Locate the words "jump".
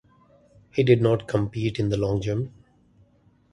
2.21-2.51